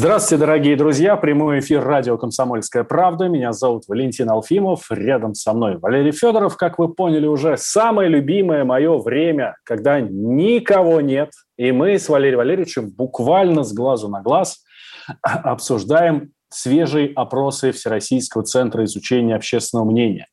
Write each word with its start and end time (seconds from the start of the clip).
Здравствуйте, 0.00 0.40
дорогие 0.40 0.76
друзья. 0.76 1.14
Прямой 1.14 1.60
эфир 1.60 1.84
радио 1.84 2.16
«Комсомольская 2.16 2.84
правда». 2.84 3.28
Меня 3.28 3.52
зовут 3.52 3.82
Валентин 3.86 4.30
Алфимов. 4.30 4.90
Рядом 4.90 5.34
со 5.34 5.52
мной 5.52 5.76
Валерий 5.76 6.10
Федоров. 6.10 6.56
Как 6.56 6.78
вы 6.78 6.88
поняли 6.88 7.26
уже, 7.26 7.58
самое 7.58 8.08
любимое 8.08 8.64
мое 8.64 8.96
время, 8.96 9.56
когда 9.62 10.00
никого 10.00 11.02
нет. 11.02 11.32
И 11.58 11.70
мы 11.70 11.98
с 11.98 12.08
Валерием 12.08 12.38
Валерьевичем 12.38 12.88
буквально 12.88 13.62
с 13.62 13.74
глазу 13.74 14.08
на 14.08 14.22
глаз 14.22 14.64
обсуждаем 15.22 16.32
свежие 16.48 17.12
опросы 17.14 17.70
Всероссийского 17.70 18.42
центра 18.42 18.82
изучения 18.84 19.36
общественного 19.36 19.84
мнения. 19.84 20.28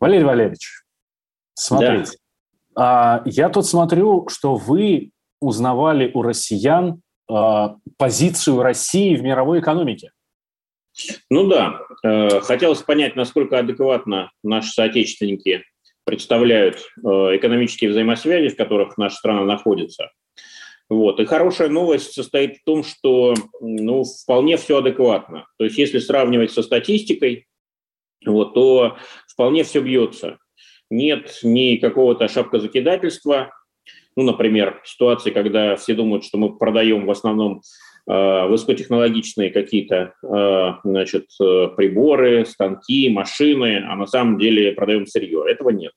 Валерий 0.00 0.24
Валерьевич, 0.24 0.82
смотрите. 1.54 2.18
Да. 2.74 3.22
Я 3.26 3.48
тут 3.48 3.64
смотрю, 3.64 4.26
что 4.28 4.56
вы 4.56 5.12
узнавали 5.38 6.10
у 6.14 6.22
россиян 6.22 7.01
позицию 7.96 8.62
России 8.62 9.16
в 9.16 9.22
мировой 9.22 9.60
экономике. 9.60 10.12
Ну 11.30 11.46
да, 11.46 11.80
э, 12.04 12.40
хотелось 12.40 12.82
понять, 12.82 13.16
насколько 13.16 13.58
адекватно 13.58 14.30
наши 14.42 14.70
соотечественники 14.70 15.64
представляют 16.04 16.76
э, 16.76 17.08
экономические 17.36 17.90
взаимосвязи, 17.90 18.50
в 18.50 18.56
которых 18.56 18.98
наша 18.98 19.16
страна 19.16 19.44
находится. 19.44 20.10
Вот. 20.90 21.20
И 21.20 21.24
хорошая 21.24 21.70
новость 21.70 22.12
состоит 22.12 22.58
в 22.58 22.64
том, 22.64 22.84
что 22.84 23.34
ну, 23.60 24.04
вполне 24.04 24.58
все 24.58 24.78
адекватно. 24.78 25.46
То 25.58 25.64
есть 25.64 25.78
если 25.78 25.98
сравнивать 25.98 26.52
со 26.52 26.62
статистикой, 26.62 27.46
вот, 28.26 28.54
то 28.54 28.98
вполне 29.26 29.64
все 29.64 29.80
бьется. 29.80 30.38
Нет 30.90 31.38
ни 31.42 31.76
какого-то 31.76 32.28
шапкозакидательства, 32.28 33.50
ну, 34.16 34.24
например, 34.24 34.80
ситуации, 34.84 35.30
когда 35.30 35.76
все 35.76 35.94
думают, 35.94 36.24
что 36.24 36.38
мы 36.38 36.56
продаем 36.56 37.06
в 37.06 37.10
основном 37.10 37.62
э, 38.08 38.46
высокотехнологичные 38.46 39.50
какие-то 39.50 40.14
э, 40.22 40.72
значит, 40.84 41.26
э, 41.40 41.68
приборы, 41.76 42.44
станки, 42.44 43.08
машины, 43.08 43.84
а 43.88 43.96
на 43.96 44.06
самом 44.06 44.38
деле 44.38 44.72
продаем 44.72 45.06
сырье. 45.06 45.44
Этого 45.48 45.70
нет. 45.70 45.92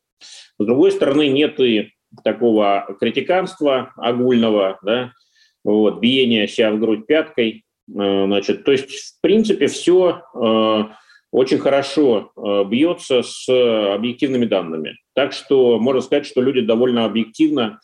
С 0.59 0.66
другой 0.66 0.91
стороны, 0.91 1.27
нет 1.27 1.59
и 1.59 1.91
такого 2.23 2.88
критиканства 2.99 3.91
огульного, 3.97 4.79
да, 4.83 5.11
вот, 5.63 6.00
биения 6.00 6.47
себя 6.47 6.72
в 6.72 6.79
грудь 6.79 7.05
пяткой. 7.05 7.63
Значит, 7.88 8.63
то 8.63 8.72
есть, 8.72 8.89
в 8.89 9.22
принципе, 9.22 9.67
все 9.67 10.22
очень 11.36 11.59
хорошо 11.59 12.31
э, 12.38 12.64
бьется 12.64 13.22
с 13.22 13.45
объективными 13.50 14.45
данными. 14.45 14.97
Так 15.14 15.33
что 15.33 15.78
можно 15.80 16.00
сказать, 16.00 16.25
что 16.25 16.39
люди 16.39 16.61
довольно 16.61 17.03
объективно 17.03 17.81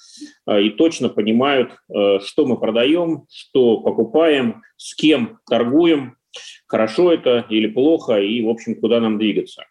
э, 0.47 0.61
и 0.61 0.69
точно 0.69 1.09
понимают, 1.09 1.73
э, 1.93 2.19
что 2.21 2.45
мы 2.45 2.57
продаем, 2.57 3.25
что 3.29 3.81
покупаем, 3.81 4.61
с 4.77 4.95
кем 4.95 5.39
торгуем, 5.49 6.15
хорошо 6.65 7.11
это 7.11 7.45
или 7.49 7.67
плохо, 7.67 8.21
и, 8.21 8.41
в 8.41 8.47
общем, 8.47 8.79
куда 8.79 9.01
нам 9.01 9.17
двигаться. 9.17 9.65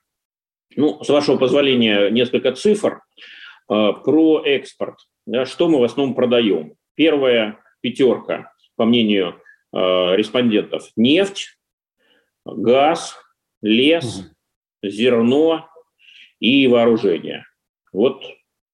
Ну, 0.77 1.03
с 1.03 1.09
вашего 1.09 1.39
позволения, 1.39 2.11
несколько 2.11 2.53
цифр 2.53 3.01
про 3.67 4.43
экспорт. 4.45 4.97
Что 5.45 5.69
мы 5.69 5.79
в 5.79 5.85
основном 5.85 6.15
продаем? 6.15 6.75
Первая 6.97 7.59
пятерка, 7.81 8.53
по 8.77 8.85
мнению 8.85 9.41
респондентов, 9.73 10.91
нефть, 10.97 11.57
газ, 12.45 13.17
лес, 13.63 14.31
зерно 14.83 15.69
и 16.39 16.67
вооружение. 16.67 17.45
Вот 17.93 18.25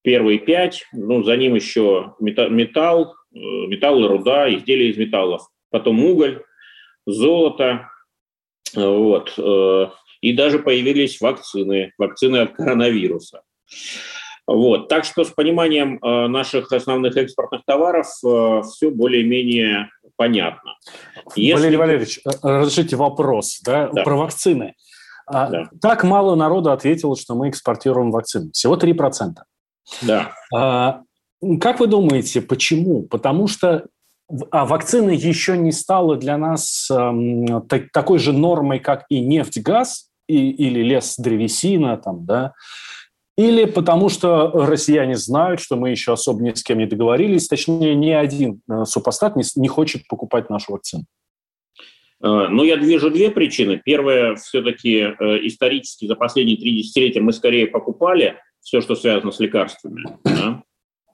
первые 0.03 0.39
пять, 0.39 0.87
ну, 0.93 1.23
за 1.23 1.37
ним 1.37 1.55
еще 1.55 2.15
металл, 2.21 3.15
э, 3.35 3.39
металл 3.39 4.05
и 4.05 4.09
руда, 4.09 4.55
изделия 4.55 4.91
из 4.91 4.97
металлов, 4.97 5.43
потом 5.71 6.05
уголь, 6.05 6.43
золото, 7.07 7.91
вот, 8.75 9.35
э, 9.37 9.87
и 10.21 10.33
даже 10.33 10.59
появились 10.59 11.21
вакцины, 11.21 11.93
вакцины 11.99 12.39
от 12.39 12.53
коронавируса. 12.53 13.43
Вот. 14.47 14.89
Так 14.89 15.05
что 15.05 15.25
с 15.25 15.31
пониманием 15.31 15.99
э, 16.03 16.29
наших 16.29 16.73
основных 16.73 17.17
экспортных 17.17 17.63
товаров 17.65 18.07
все 18.07 18.91
более-менее 18.91 19.89
понятно. 20.17 20.75
Если... 21.35 21.61
Валерий 21.61 21.77
Валерьевич, 21.77 22.21
э, 22.25 22.31
разрешите 22.43 22.97
вопрос 22.97 23.61
да, 23.65 23.89
да. 23.89 24.03
про 24.03 24.17
вакцины. 24.17 24.75
А, 25.27 25.49
да. 25.49 25.71
Так 25.81 26.05
мало 26.05 26.35
народу 26.35 26.71
ответило, 26.71 27.17
что 27.17 27.35
мы 27.35 27.49
экспортируем 27.49 28.11
вакцины. 28.11 28.51
Всего 28.53 28.77
3%. 28.77 29.35
Да. 30.03 30.33
А, 30.55 31.03
как 31.61 31.81
вы 31.81 31.87
думаете, 31.87 32.41
почему? 32.41 33.03
Потому 33.03 33.49
что 33.49 33.87
а 34.51 34.65
вакцина 34.67 35.11
еще 35.11 35.57
не 35.57 35.71
стала 35.71 36.17
для 36.17 36.37
нас 36.37 36.89
эм, 36.91 37.63
так, 37.69 37.93
такой 37.93 38.19
же 38.19 38.33
нормой, 38.33 38.81
как 38.81 39.05
и 39.09 39.21
нефть, 39.21 39.63
газ 39.63 40.09
и, 40.27 40.51
или 40.51 40.83
лес, 40.83 41.15
древесина, 41.17 41.97
там, 41.97 42.27
да, 42.27 42.53
или 43.37 43.67
потому 43.67 44.09
что 44.09 44.51
россияне 44.51 45.15
знают, 45.17 45.61
что 45.61 45.77
мы 45.77 45.91
еще 45.91 46.13
особо 46.15 46.43
ни 46.43 46.53
с 46.53 46.63
кем 46.63 46.79
не 46.79 46.87
договорились, 46.87 47.49
точнее, 47.49 47.95
ни 47.95 48.11
один 48.11 48.63
э, 48.71 48.85
супостат 48.87 49.37
не, 49.37 49.45
не 49.57 49.69
хочет 49.69 50.09
покупать 50.09 50.49
нашу 50.49 50.73
вакцину. 50.73 51.05
Э, 52.23 52.49
ну, 52.49 52.65
я 52.65 52.77
вижу 52.77 53.11
две 53.11 53.31
причины. 53.31 53.81
Первая, 53.85 54.37
все-таки 54.37 54.99
э, 55.01 55.15
исторически 55.47 56.07
за 56.07 56.15
последние 56.15 56.57
три 56.57 56.79
десятилетия 56.79 57.21
мы 57.21 57.33
скорее 57.33 57.67
покупали 57.67 58.37
все, 58.63 58.81
что 58.81 58.95
связано 58.95 59.33
с 59.33 59.39
лекарствами. 59.39 60.17
Да? 60.25 60.63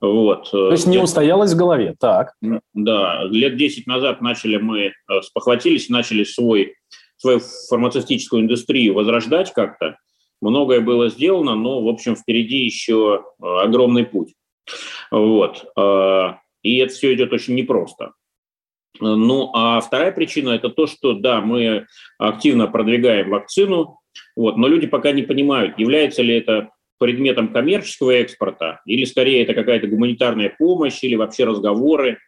Вот. 0.00 0.50
То 0.50 0.70
есть 0.70 0.86
не 0.86 0.98
устоялось 0.98 1.52
в 1.52 1.56
голове, 1.56 1.94
так? 1.98 2.34
Да, 2.72 3.24
лет 3.24 3.56
10 3.56 3.86
назад 3.86 4.20
начали 4.20 4.56
мы, 4.56 4.92
спохватились, 5.22 5.88
начали 5.88 6.24
свой, 6.24 6.74
свою 7.16 7.40
фармацевтическую 7.68 8.42
индустрию 8.42 8.94
возрождать 8.94 9.52
как-то. 9.52 9.96
Многое 10.42 10.80
было 10.80 11.08
сделано, 11.08 11.54
но, 11.54 11.82
в 11.82 11.88
общем, 11.88 12.16
впереди 12.16 12.64
еще 12.64 13.24
э, 13.40 13.46
огромный 13.46 14.04
путь. 14.04 14.34
Вот. 15.10 15.64
Э, 15.78 16.34
и 16.62 16.78
это 16.78 16.92
все 16.92 17.14
идет 17.14 17.32
очень 17.32 17.54
непросто. 17.54 18.12
Ну, 19.00 19.50
а 19.54 19.80
вторая 19.80 20.12
причина– 20.12 20.50
это 20.50 20.68
то, 20.68 20.86
что, 20.86 21.14
да, 21.14 21.40
мы 21.40 21.86
активно 22.18 22.66
продвигаем 22.66 23.30
вакцину, 23.30 24.00
вот, 24.36 24.56
но 24.56 24.68
люди 24.68 24.86
пока 24.86 25.12
не 25.12 25.22
понимают, 25.22 25.78
является 25.78 26.22
ли 26.22 26.36
это 26.36 26.70
предметом 26.98 27.52
коммерческого 27.52 28.10
экспорта, 28.10 28.80
или 28.84 29.04
скорее 29.04 29.42
это 29.42 29.54
какая-то 29.54 29.86
гуманитарная 29.86 30.54
помощь, 30.58 31.02
или 31.02 31.14
вообще 31.14 31.44
разговоры. 31.44 32.18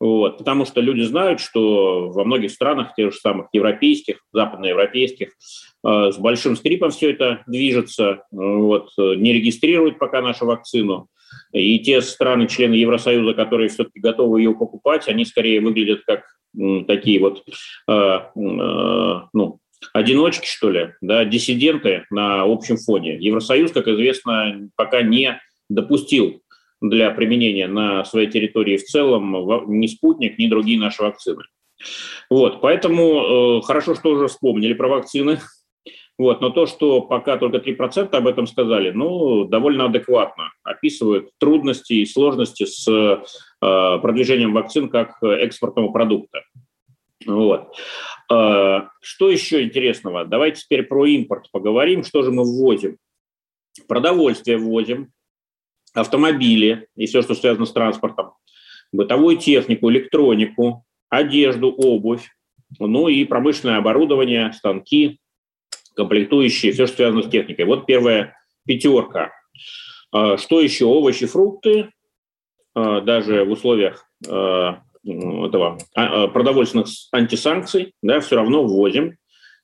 Вот, 0.00 0.38
потому 0.38 0.64
что 0.64 0.80
люди 0.80 1.02
знают, 1.02 1.40
что 1.40 2.10
во 2.10 2.24
многих 2.24 2.52
странах, 2.52 2.94
тех 2.94 3.12
же 3.12 3.18
самых 3.18 3.48
европейских, 3.52 4.18
западноевропейских, 4.32 5.28
э, 5.28 6.12
с 6.12 6.18
большим 6.18 6.56
скрипом 6.56 6.90
все 6.90 7.10
это 7.10 7.42
движется, 7.46 8.22
вот, 8.30 8.90
не 8.96 9.32
регистрируют 9.32 9.98
пока 9.98 10.22
нашу 10.22 10.46
вакцину. 10.46 11.08
И 11.52 11.78
те 11.80 12.00
страны, 12.00 12.46
члены 12.46 12.74
Евросоюза, 12.74 13.34
которые 13.34 13.68
все-таки 13.68 14.00
готовы 14.00 14.40
ее 14.40 14.54
покупать, 14.54 15.08
они 15.08 15.24
скорее 15.24 15.60
выглядят 15.60 16.02
как 16.06 16.22
такие 16.86 17.20
вот 17.20 17.44
э, 17.88 17.92
э, 17.92 18.20
ну, 18.34 19.60
одиночки, 19.92 20.46
что 20.46 20.70
ли, 20.70 20.94
да, 21.00 21.24
диссиденты 21.24 22.04
на 22.10 22.42
общем 22.42 22.76
фоне. 22.76 23.16
Евросоюз, 23.18 23.72
как 23.72 23.88
известно, 23.88 24.68
пока 24.76 25.02
не 25.02 25.40
допустил 25.68 26.42
для 26.80 27.10
применения 27.10 27.66
на 27.66 28.04
своей 28.04 28.30
территории 28.30 28.76
в 28.76 28.84
целом 28.84 29.34
ни 29.68 29.86
спутник, 29.86 30.38
ни 30.38 30.46
другие 30.46 30.78
наши 30.78 31.02
вакцины. 31.02 31.44
Вот, 32.30 32.60
поэтому 32.60 33.58
э, 33.58 33.62
хорошо, 33.62 33.94
что 33.94 34.10
уже 34.10 34.28
вспомнили 34.28 34.74
про 34.74 34.88
вакцины. 34.88 35.38
Вот, 36.18 36.40
но 36.40 36.50
то, 36.50 36.66
что 36.66 37.00
пока 37.00 37.36
только 37.36 37.58
3% 37.58 38.08
об 38.10 38.26
этом 38.26 38.48
сказали, 38.48 38.90
ну, 38.90 39.44
довольно 39.44 39.84
адекватно 39.84 40.50
описывают 40.64 41.30
трудности 41.38 41.92
и 41.92 42.06
сложности 42.06 42.64
с 42.64 42.88
э, 42.88 43.18
продвижением 43.60 44.52
вакцин 44.52 44.88
как 44.88 45.22
экспортного 45.22 45.92
продукта. 45.92 46.42
Вот. 47.24 47.76
Э, 48.32 48.80
что 49.00 49.30
еще 49.30 49.62
интересного? 49.62 50.24
Давайте 50.24 50.62
теперь 50.62 50.82
про 50.82 51.06
импорт 51.06 51.50
поговорим. 51.52 52.02
Что 52.02 52.22
же 52.22 52.32
мы 52.32 52.42
ввозим? 52.42 52.96
Продовольствие 53.86 54.58
ввозим, 54.58 55.12
автомобили 55.94 56.86
и 56.96 57.06
все, 57.06 57.22
что 57.22 57.34
связано 57.34 57.66
с 57.66 57.72
транспортом, 57.72 58.32
бытовую 58.92 59.36
технику, 59.36 59.90
электронику, 59.90 60.84
одежду, 61.08 61.70
обувь, 61.70 62.28
ну 62.78 63.08
и 63.08 63.24
промышленное 63.24 63.78
оборудование, 63.78 64.52
станки, 64.52 65.20
комплектующие, 65.96 66.72
все, 66.72 66.86
что 66.86 66.96
связано 66.96 67.22
с 67.22 67.28
техникой. 67.28 67.64
Вот 67.64 67.86
первая 67.86 68.36
пятерка. 68.66 69.32
А, 70.12 70.36
что 70.36 70.60
еще? 70.60 70.84
Овощи, 70.84 71.26
фрукты, 71.26 71.90
а, 72.74 73.00
даже 73.00 73.44
в 73.44 73.50
условиях 73.50 74.04
а, 74.28 74.82
этого 75.04 75.78
продовольственных 75.94 76.88
антисанкций, 77.12 77.94
да, 78.02 78.20
все 78.20 78.36
равно 78.36 78.64
ввозим. 78.64 79.16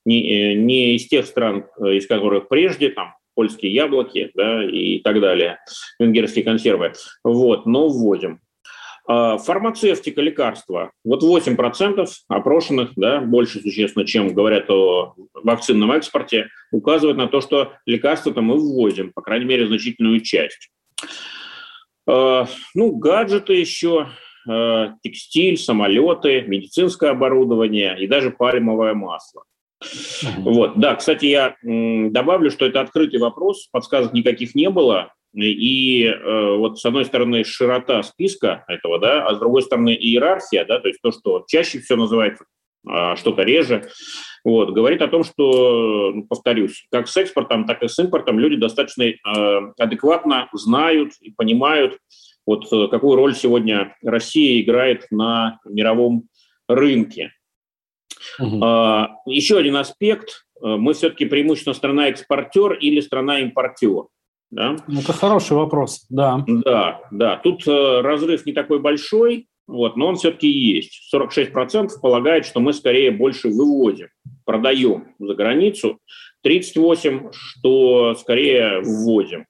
Не, 0.06 0.52
э, 0.52 0.54
не 0.54 0.96
из 0.96 1.06
тех 1.06 1.26
стран, 1.26 1.66
э, 1.78 1.94
из 1.94 2.06
которых 2.06 2.48
прежде, 2.48 2.90
там, 2.90 3.14
польские 3.34 3.72
яблоки 3.72 4.30
да, 4.34 4.64
и 4.64 5.00
так 5.00 5.20
далее, 5.20 5.58
венгерские 5.98 6.44
консервы, 6.44 6.92
вот, 7.22 7.66
но 7.66 7.88
ввозим. 7.88 8.40
А, 9.06 9.36
фармацевтика, 9.36 10.22
лекарства. 10.22 10.92
Вот 11.04 11.22
8% 11.22 12.06
опрошенных, 12.28 12.92
да, 12.96 13.20
больше 13.20 13.60
существенно, 13.60 14.06
чем 14.06 14.32
говорят 14.32 14.70
о 14.70 15.14
вакцинном 15.34 15.92
экспорте, 15.92 16.48
указывают 16.72 17.18
на 17.18 17.26
то, 17.26 17.40
что 17.40 17.72
лекарства-то 17.84 18.40
мы 18.40 18.56
ввозим, 18.56 19.12
по 19.12 19.20
крайней 19.20 19.44
мере, 19.44 19.66
значительную 19.66 20.20
часть. 20.20 20.70
А, 22.08 22.46
ну, 22.74 22.96
гаджеты 22.96 23.54
еще, 23.54 24.08
а, 24.48 24.94
текстиль, 25.02 25.58
самолеты, 25.58 26.42
медицинское 26.42 27.10
оборудование 27.10 27.98
и 28.00 28.06
даже 28.06 28.30
пальмовое 28.30 28.94
масло. 28.94 29.44
Вот, 30.38 30.78
да, 30.78 30.94
кстати, 30.94 31.26
я 31.26 31.56
добавлю, 31.62 32.50
что 32.50 32.64
это 32.66 32.80
открытый 32.80 33.20
вопрос, 33.20 33.68
подсказок 33.70 34.12
никаких 34.12 34.54
не 34.54 34.70
было, 34.70 35.12
и 35.34 36.04
э, 36.04 36.56
вот 36.56 36.78
с 36.78 36.84
одной 36.84 37.04
стороны 37.04 37.44
широта 37.44 38.02
списка 38.02 38.64
этого, 38.68 38.98
да, 38.98 39.26
а 39.26 39.34
с 39.34 39.38
другой 39.38 39.62
стороны 39.62 39.90
иерархия, 39.90 40.64
да, 40.64 40.78
то 40.78 40.88
есть 40.88 41.00
то, 41.02 41.10
что 41.10 41.44
чаще 41.48 41.80
всего 41.80 41.98
называется, 41.98 42.44
а 42.86 43.16
что-то 43.16 43.42
реже, 43.42 43.88
вот, 44.44 44.70
говорит 44.70 45.02
о 45.02 45.08
том, 45.08 45.24
что, 45.24 46.12
ну, 46.14 46.24
повторюсь, 46.24 46.86
как 46.90 47.08
с 47.08 47.16
экспортом, 47.16 47.66
так 47.66 47.82
и 47.82 47.88
с 47.88 47.98
импортом 47.98 48.38
люди 48.38 48.56
достаточно 48.56 49.04
э, 49.04 49.16
адекватно 49.78 50.48
знают 50.52 51.12
и 51.20 51.30
понимают, 51.30 51.98
вот 52.46 52.70
э, 52.72 52.88
какую 52.88 53.16
роль 53.16 53.34
сегодня 53.34 53.96
Россия 54.02 54.60
играет 54.60 55.06
на 55.10 55.58
мировом 55.64 56.28
рынке. 56.68 57.32
Угу. 58.38 58.64
Еще 59.26 59.58
один 59.58 59.76
аспект. 59.76 60.44
Э, 60.62 60.76
мы 60.76 60.94
все-таки 60.94 61.26
преимущественно 61.26 61.74
страна-экспортер 61.74 62.74
или 62.74 63.00
страна-импортер. 63.00 64.06
Да? 64.50 64.76
Ну, 64.86 65.00
это 65.00 65.12
хороший 65.12 65.56
вопрос, 65.56 66.06
да. 66.08 66.44
Да, 66.46 67.00
да. 67.10 67.36
Тут 67.36 67.66
э, 67.66 68.00
разрыв 68.00 68.46
не 68.46 68.52
такой 68.52 68.78
большой, 68.78 69.48
вот, 69.66 69.96
но 69.96 70.08
он 70.08 70.16
все-таки 70.16 70.48
есть. 70.48 71.12
46% 71.14 71.88
полагает, 72.00 72.46
что 72.46 72.60
мы 72.60 72.72
скорее 72.72 73.10
больше 73.10 73.48
выводим, 73.48 74.08
продаем 74.44 75.14
за 75.18 75.34
границу. 75.34 75.98
38% 76.46 77.32
что 77.32 78.14
скорее 78.14 78.80
вводим. 78.80 79.46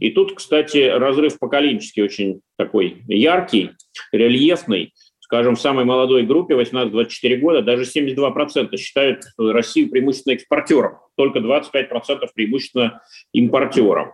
И 0.00 0.10
тут, 0.10 0.34
кстати, 0.34 0.88
разрыв 0.88 1.38
поколенческий 1.38 2.02
очень 2.02 2.40
такой 2.56 3.02
яркий, 3.08 3.72
рельефный. 4.12 4.92
Скажем, 5.28 5.56
в 5.56 5.60
самой 5.60 5.84
молодой 5.84 6.22
группе 6.22 6.54
18-24 6.54 7.36
года 7.36 7.60
даже 7.60 7.82
72% 7.82 8.74
считают 8.78 9.24
Россию 9.36 9.90
преимущественно 9.90 10.32
экспортером, 10.32 11.00
только 11.18 11.40
25% 11.40 12.26
преимущественно 12.34 13.02
импортером. 13.34 14.12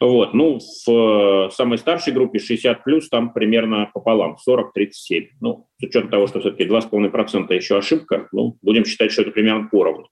Вот. 0.00 0.34
Ну, 0.34 0.58
в 0.58 0.90
э, 0.90 1.50
самой 1.50 1.78
старшей 1.78 2.12
группе 2.12 2.40
60 2.40 2.84
плюс 2.84 3.08
там 3.08 3.32
примерно 3.32 3.90
пополам, 3.94 4.36
40-37. 4.46 5.28
Ну, 5.40 5.66
с 5.80 5.84
учетом 5.84 6.10
того, 6.10 6.26
что 6.26 6.40
все-таки 6.40 6.64
2,5% 6.64 7.54
еще 7.54 7.78
ошибка, 7.78 8.28
ну, 8.30 8.58
будем 8.60 8.84
считать, 8.84 9.12
что 9.12 9.22
это 9.22 9.30
примерно 9.30 9.68
поровну. 9.72 10.08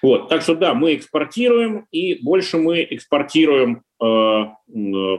Вот, 0.00 0.28
так 0.28 0.42
что 0.42 0.54
да, 0.54 0.74
мы 0.74 0.94
экспортируем, 0.94 1.86
и 1.90 2.22
больше 2.22 2.56
мы 2.56 2.86
экспортируем, 2.88 3.82
э, 4.00 4.06
э, 4.06 5.18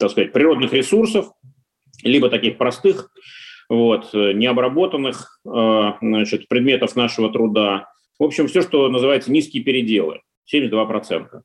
так 0.00 0.10
сказать, 0.10 0.32
природных 0.32 0.72
ресурсов, 0.72 1.30
либо 2.02 2.28
таких 2.28 2.58
простых, 2.58 3.12
вот, 3.72 4.10
э, 4.12 4.32
необработанных 4.34 5.40
э, 5.46 5.92
значит, 6.02 6.46
предметов 6.48 6.94
нашего 6.94 7.32
труда. 7.32 7.88
В 8.18 8.24
общем, 8.24 8.46
все, 8.46 8.60
что 8.60 8.88
называется 8.88 9.32
низкие 9.32 9.62
переделы. 9.62 10.20
72%. 10.52 11.40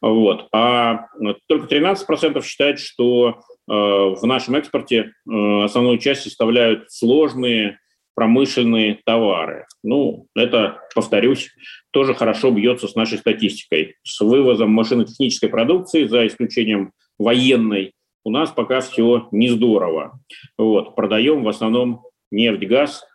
Вот. 0.00 0.48
А 0.52 1.08
только 1.48 1.74
13% 1.74 2.42
считают, 2.42 2.78
что 2.80 3.40
э, 3.68 3.72
в 3.72 4.22
нашем 4.22 4.54
экспорте 4.54 5.12
э, 5.28 5.62
основную 5.64 5.98
часть 5.98 6.22
составляют 6.22 6.90
сложные 6.90 7.78
промышленные 8.14 9.00
товары. 9.04 9.66
Ну, 9.82 10.28
это, 10.34 10.80
повторюсь, 10.94 11.50
тоже 11.90 12.14
хорошо 12.14 12.50
бьется 12.52 12.88
с 12.88 12.94
нашей 12.94 13.18
статистикой. 13.18 13.96
С 14.02 14.22
вывозом 14.22 14.70
машинотехнической 14.70 15.50
продукции, 15.50 16.06
за 16.06 16.26
исключением 16.26 16.92
военной, 17.18 17.92
у 18.26 18.30
нас 18.30 18.50
пока 18.50 18.80
все 18.80 19.28
не 19.30 19.48
здорово. 19.48 20.18
Вот, 20.58 20.96
продаем 20.96 21.44
в 21.44 21.48
основном 21.48 22.02
нефть, 22.32 22.66
газ, 22.66 23.06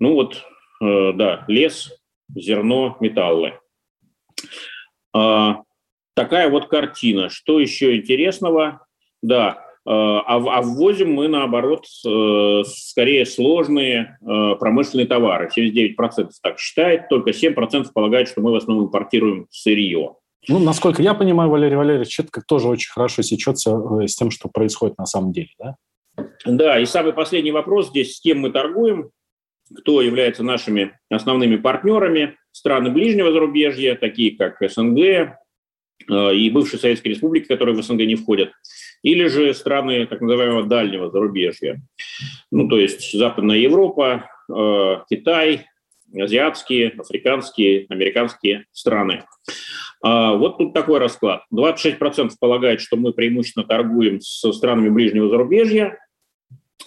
ну 0.00 0.14
вот, 0.14 0.42
э, 0.82 1.12
да, 1.12 1.44
лес, 1.46 1.96
зерно, 2.34 2.96
металлы. 2.98 3.60
А, 5.14 5.62
такая 6.16 6.50
вот 6.50 6.66
картина. 6.66 7.28
Что 7.28 7.60
еще 7.60 7.96
интересного? 7.96 8.84
Да, 9.22 9.64
а, 9.86 10.18
а, 10.26 10.58
а 10.58 10.62
ввозим 10.62 11.12
мы, 11.12 11.28
наоборот, 11.28 11.84
э, 12.04 12.62
скорее 12.66 13.26
сложные 13.26 14.18
э, 14.20 14.56
промышленные 14.58 15.06
товары. 15.06 15.48
79% 15.56 16.30
так 16.42 16.58
считает, 16.58 17.08
только 17.08 17.30
7% 17.30 17.84
полагают, 17.94 18.28
что 18.28 18.40
мы 18.40 18.50
в 18.50 18.56
основном 18.56 18.86
импортируем 18.86 19.46
сырье. 19.50 20.16
Ну, 20.48 20.58
насколько 20.58 21.02
я 21.02 21.14
понимаю, 21.14 21.50
Валерий 21.50 21.76
Валерьевич, 21.76 22.20
это 22.20 22.42
тоже 22.46 22.68
очень 22.68 22.90
хорошо 22.90 23.22
сечется 23.22 23.70
э, 23.70 24.06
с 24.06 24.16
тем, 24.16 24.30
что 24.30 24.48
происходит 24.48 24.98
на 24.98 25.06
самом 25.06 25.32
деле, 25.32 25.50
да? 25.58 25.76
Да, 26.44 26.78
и 26.78 26.86
самый 26.86 27.12
последний 27.12 27.50
вопрос 27.50 27.88
здесь, 27.88 28.16
с 28.16 28.20
кем 28.20 28.40
мы 28.40 28.50
торгуем, 28.50 29.10
кто 29.74 30.02
является 30.02 30.42
нашими 30.42 30.98
основными 31.10 31.56
партнерами 31.56 32.36
страны 32.52 32.90
ближнего 32.90 33.32
зарубежья, 33.32 33.96
такие 33.96 34.36
как 34.36 34.58
СНГ 34.60 34.98
э, 34.98 35.34
и 36.08 36.50
бывшие 36.50 36.78
Советские 36.78 37.14
Республики, 37.14 37.46
которые 37.46 37.74
в 37.74 37.82
СНГ 37.82 38.00
не 38.00 38.14
входят, 38.14 38.52
или 39.02 39.26
же 39.26 39.52
страны 39.54 40.06
так 40.06 40.20
называемого 40.20 40.64
дальнего 40.64 41.10
зарубежья, 41.10 41.80
ну, 42.50 42.68
то 42.68 42.78
есть 42.78 43.12
Западная 43.12 43.58
Европа, 43.58 44.28
э, 44.52 44.96
Китай, 45.08 45.66
азиатские, 46.16 46.90
африканские, 46.98 47.86
американские 47.88 48.66
страны. 48.72 49.24
А, 50.04 50.34
вот 50.34 50.58
тут 50.58 50.74
такой 50.74 50.98
расклад. 50.98 51.44
26% 51.52 52.32
полагают, 52.38 52.82
что 52.82 52.96
мы 52.96 53.12
преимущественно 53.12 53.66
торгуем 53.66 54.20
со 54.20 54.52
странами 54.52 54.90
ближнего 54.90 55.30
зарубежья, 55.30 55.98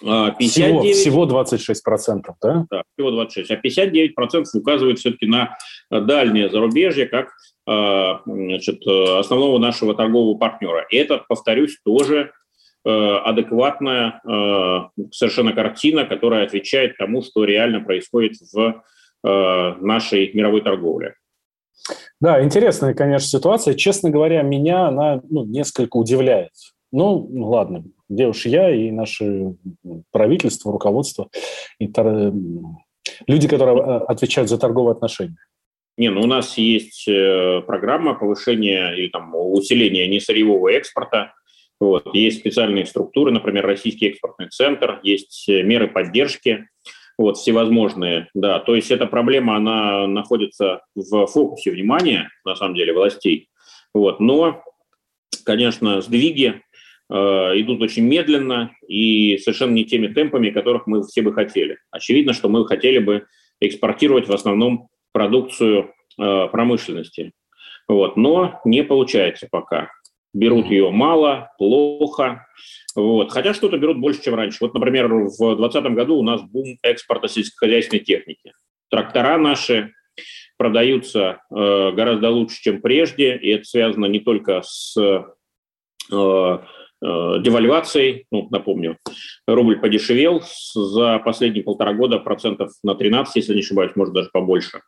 59, 0.00 0.94
всего, 0.94 1.26
всего 1.26 1.26
26%, 1.26 2.22
да? 2.40 2.66
Да, 2.70 2.82
всего 2.94 3.10
26. 3.10 3.50
А 3.50 3.56
59% 3.56 4.44
указывают 4.54 5.00
все-таки 5.00 5.26
на 5.26 5.56
дальнее 5.90 6.48
зарубежье 6.48 7.06
как 7.06 7.30
а, 7.66 8.20
значит, 8.24 8.86
основного 8.86 9.58
нашего 9.58 9.94
торгового 9.94 10.38
партнера. 10.38 10.86
И 10.90 10.96
это, 10.96 11.24
повторюсь, 11.28 11.80
тоже 11.84 12.30
э, 12.84 12.90
адекватная 12.90 14.20
э, 14.24 15.06
совершенно 15.10 15.52
картина, 15.52 16.04
которая 16.04 16.44
отвечает 16.44 16.96
тому, 16.96 17.22
что 17.22 17.44
реально 17.44 17.80
происходит 17.80 18.34
в 18.52 18.82
э, 19.24 19.74
нашей 19.80 20.32
мировой 20.32 20.60
торговле. 20.60 21.14
Да, 22.20 22.42
интересная, 22.42 22.94
конечно, 22.94 23.28
ситуация. 23.28 23.74
Честно 23.74 24.10
говоря, 24.10 24.42
меня 24.42 24.88
она 24.88 25.20
ну, 25.28 25.44
несколько 25.44 25.96
удивляет. 25.96 26.52
Ну, 26.90 27.28
ладно, 27.32 27.84
где 28.08 28.26
уж 28.26 28.46
я 28.46 28.74
и 28.74 28.90
наше 28.90 29.54
правительство, 30.10 30.72
руководство, 30.72 31.28
и 31.78 31.88
тор... 31.88 32.32
люди, 33.26 33.48
которые 33.48 33.78
э, 33.78 33.96
отвечают 34.06 34.48
за 34.48 34.58
торговые 34.58 34.92
отношения. 34.92 35.36
Не, 35.98 36.10
ну 36.10 36.22
у 36.22 36.26
нас 36.26 36.56
есть 36.56 37.08
э, 37.08 37.60
программа 37.66 38.14
повышения 38.14 38.94
или 38.94 39.08
там 39.08 39.34
усиления 39.34 40.06
несырьевого 40.06 40.68
экспорта. 40.68 41.34
Вот. 41.80 42.14
Есть 42.14 42.40
специальные 42.40 42.86
структуры, 42.86 43.30
например, 43.30 43.66
Российский 43.66 44.06
экспортный 44.06 44.48
центр, 44.48 45.00
есть 45.02 45.48
э, 45.48 45.62
меры 45.62 45.88
поддержки, 45.88 46.68
вот, 47.18 47.36
всевозможные, 47.36 48.28
да. 48.32 48.60
То 48.60 48.74
есть 48.74 48.90
эта 48.90 49.06
проблема, 49.06 49.56
она 49.56 50.06
находится 50.06 50.80
в 50.94 51.26
фокусе 51.26 51.72
внимания, 51.72 52.30
на 52.44 52.54
самом 52.54 52.74
деле, 52.74 52.94
властей. 52.94 53.48
Вот. 53.92 54.20
Но, 54.20 54.62
конечно, 55.44 56.00
сдвиги 56.00 56.62
Э, 57.10 57.52
идут 57.54 57.80
очень 57.80 58.04
медленно 58.04 58.72
и 58.86 59.38
совершенно 59.38 59.72
не 59.72 59.84
теми 59.84 60.08
темпами, 60.08 60.50
которых 60.50 60.86
мы 60.86 61.02
все 61.04 61.22
бы 61.22 61.32
хотели. 61.32 61.78
Очевидно, 61.90 62.34
что 62.34 62.48
мы 62.48 62.66
хотели 62.66 62.98
бы 62.98 63.26
экспортировать 63.60 64.28
в 64.28 64.32
основном 64.32 64.88
продукцию 65.12 65.94
э, 66.18 66.48
промышленности. 66.48 67.32
Вот, 67.88 68.16
но 68.16 68.60
не 68.66 68.84
получается 68.84 69.48
пока. 69.50 69.90
Берут 70.34 70.66
ее 70.66 70.90
мало, 70.90 71.50
плохо. 71.56 72.46
Вот. 72.98 73.30
Хотя 73.30 73.54
что-то 73.54 73.78
берут 73.78 73.98
больше, 73.98 74.22
чем 74.22 74.34
раньше. 74.34 74.58
Вот, 74.60 74.74
например, 74.74 75.06
в 75.06 75.56
2020 75.56 75.84
году 75.94 76.16
у 76.16 76.22
нас 76.24 76.42
бум 76.42 76.78
экспорта 76.82 77.28
сельскохозяйственной 77.28 78.02
техники. 78.02 78.54
трактора 78.90 79.38
наши 79.38 79.92
продаются 80.56 81.40
э, 81.48 81.92
гораздо 81.92 82.30
лучше, 82.30 82.60
чем 82.60 82.82
прежде, 82.82 83.36
и 83.36 83.50
это 83.50 83.62
связано 83.62 84.06
не 84.06 84.18
только 84.18 84.62
с 84.64 84.96
э, 85.00 86.58
девальвацией, 87.00 88.26
ну, 88.32 88.48
напомню, 88.50 88.98
рубль 89.46 89.78
подешевел 89.80 90.42
за 90.74 91.18
последние 91.18 91.62
полтора 91.62 91.92
года 91.92 92.18
процентов 92.18 92.72
на 92.82 92.94
13, 92.94 93.36
если 93.36 93.54
не 93.54 93.60
ошибаюсь, 93.60 93.92
может 93.94 94.14
даже 94.14 94.30
побольше. 94.32 94.80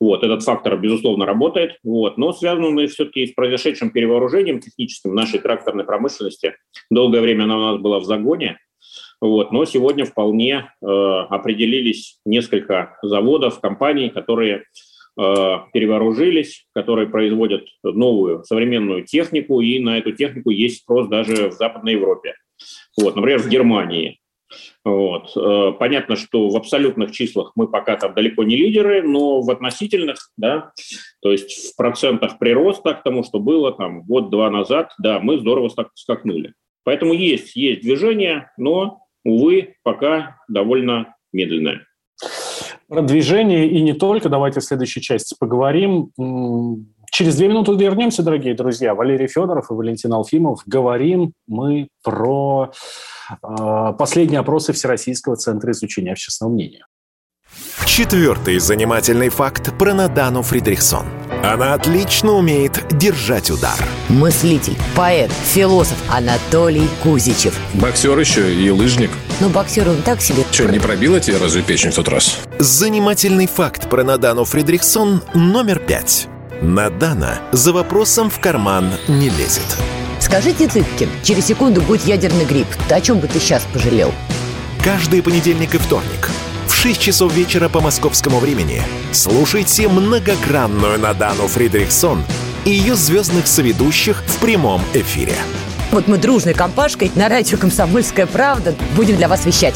Вот, 0.00 0.22
этот 0.22 0.44
фактор, 0.44 0.76
безусловно, 0.76 1.26
работает, 1.26 1.78
вот, 1.82 2.18
но 2.18 2.32
связан 2.32 2.64
он 2.64 2.86
все-таки 2.88 3.26
с 3.26 3.32
произошедшим 3.32 3.90
перевооружением 3.90 4.60
техническим 4.60 5.14
нашей 5.14 5.40
тракторной 5.40 5.84
промышленности. 5.84 6.56
Долгое 6.90 7.20
время 7.20 7.44
она 7.44 7.56
у 7.56 7.62
нас 7.72 7.80
была 7.80 7.98
в 7.98 8.04
загоне, 8.04 8.58
вот, 9.20 9.50
но 9.50 9.64
сегодня 9.64 10.04
вполне 10.04 10.70
э, 10.80 10.86
определились 10.86 12.20
несколько 12.24 12.96
заводов, 13.02 13.60
компаний, 13.60 14.10
которые 14.10 14.62
Э, 14.62 14.62
перевооружились, 15.16 16.66
которые 16.74 17.08
производят 17.08 17.64
новую 17.82 18.44
современную 18.44 19.04
технику, 19.04 19.60
и 19.60 19.78
на 19.78 19.98
эту 19.98 20.12
технику 20.12 20.50
есть 20.50 20.82
спрос 20.82 21.08
даже 21.08 21.48
в 21.48 21.52
Западной 21.52 21.92
Европе. 21.92 22.34
Вот, 22.98 23.16
например, 23.16 23.40
в 23.40 23.48
Германии. 23.48 24.20
Вот. 24.84 25.36
Э, 25.36 25.72
понятно, 25.78 26.16
что 26.16 26.48
в 26.48 26.56
абсолютных 26.56 27.10
числах 27.10 27.52
мы 27.56 27.68
пока 27.68 27.96
там 27.96 28.14
далеко 28.14 28.44
не 28.44 28.56
лидеры, 28.56 29.02
но 29.02 29.40
в 29.40 29.50
относительных, 29.50 30.30
да, 30.36 30.72
то 31.20 31.32
есть 31.32 31.72
в 31.72 31.76
процентах 31.76 32.38
прироста 32.38 32.94
к 32.94 33.02
тому, 33.02 33.24
что 33.24 33.40
было 33.40 33.72
там 33.72 34.02
год-два 34.02 34.50
назад, 34.50 34.92
да, 34.98 35.18
мы 35.18 35.38
здорово 35.38 35.70
скакнули. 35.94 36.54
Поэтому 36.84 37.14
есть, 37.14 37.56
есть 37.56 37.82
движение, 37.82 38.52
но, 38.56 39.00
увы, 39.24 39.74
пока 39.82 40.38
довольно 40.48 41.16
медленное. 41.32 41.85
Про 42.88 43.02
движение 43.02 43.68
и 43.68 43.82
не 43.82 43.94
только. 43.94 44.28
Давайте 44.28 44.60
в 44.60 44.64
следующей 44.64 45.00
части 45.00 45.34
поговорим. 45.38 46.12
Через 47.10 47.36
две 47.36 47.48
минуты 47.48 47.72
вернемся, 47.72 48.22
дорогие 48.22 48.54
друзья. 48.54 48.94
Валерий 48.94 49.26
Федоров 49.26 49.70
и 49.70 49.74
Валентин 49.74 50.12
Алфимов. 50.12 50.62
Говорим 50.66 51.32
мы 51.46 51.88
про 52.02 52.72
э, 53.30 53.92
последние 53.98 54.40
опросы 54.40 54.72
Всероссийского 54.72 55.36
центра 55.36 55.72
изучения 55.72 56.12
общественного 56.12 56.54
мнения. 56.54 56.86
Четвертый 57.86 58.58
занимательный 58.58 59.30
факт 59.30 59.76
про 59.78 59.94
Надану 59.94 60.42
Фридрихсон. 60.42 61.06
Она 61.46 61.74
отлично 61.74 62.32
умеет 62.32 62.84
держать 62.98 63.52
удар. 63.52 63.78
Мыслитель, 64.08 64.76
поэт, 64.96 65.30
философ 65.54 65.96
Анатолий 66.10 66.88
Кузичев. 67.04 67.56
Боксер 67.74 68.18
еще 68.18 68.52
и 68.52 68.68
лыжник. 68.68 69.12
Ну, 69.38 69.48
боксер 69.48 69.88
он 69.88 70.02
так 70.02 70.20
себе. 70.20 70.42
Че, 70.50 70.64
не 70.64 70.80
пробила 70.80 71.20
тебе 71.20 71.36
разве 71.36 71.62
печень 71.62 71.92
в 71.92 71.94
тот 71.94 72.08
раз? 72.08 72.40
Занимательный 72.58 73.46
факт 73.46 73.88
про 73.88 74.02
Надану 74.02 74.44
Фридрихсон 74.44 75.22
номер 75.34 75.78
пять. 75.78 76.26
Надана 76.62 77.38
за 77.52 77.72
вопросом 77.72 78.28
в 78.28 78.40
карман 78.40 78.90
не 79.06 79.28
лезет. 79.30 79.76
Скажите, 80.18 80.66
Цыпкин, 80.66 81.10
через 81.22 81.46
секунду 81.46 81.80
будет 81.80 82.04
ядерный 82.06 82.44
грипп. 82.44 82.66
О 82.90 83.00
чем 83.00 83.20
бы 83.20 83.28
ты 83.28 83.38
сейчас 83.38 83.64
пожалел? 83.72 84.12
Каждый 84.82 85.22
понедельник 85.22 85.76
и 85.76 85.78
вторник 85.78 86.28
6 86.76 87.00
часов 87.00 87.32
вечера 87.32 87.70
по 87.70 87.80
московскому 87.80 88.38
времени 88.38 88.82
слушайте 89.10 89.88
многогранную 89.88 90.98
Надану 90.98 91.48
Фридрихсон 91.48 92.22
и 92.66 92.70
ее 92.70 92.94
звездных 92.94 93.46
соведущих 93.46 94.22
в 94.26 94.36
прямом 94.40 94.82
эфире. 94.92 95.32
Вот 95.90 96.06
мы 96.06 96.18
дружной 96.18 96.52
компашкой 96.52 97.10
на 97.14 97.30
радио 97.30 97.56
«Комсомольская 97.56 98.26
правда» 98.26 98.74
будем 98.94 99.16
для 99.16 99.26
вас 99.26 99.46
вещать. 99.46 99.74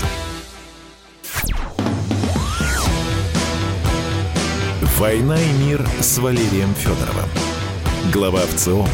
«Война 4.98 5.40
и 5.40 5.52
мир» 5.64 5.84
с 6.00 6.18
Валерием 6.18 6.74
Федоровым. 6.74 7.30
Глава 8.12 8.42
ВЦО 8.54 8.86